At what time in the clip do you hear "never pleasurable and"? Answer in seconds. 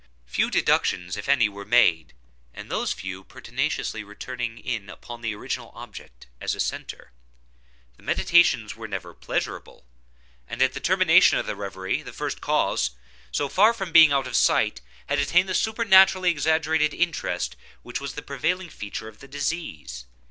8.87-10.59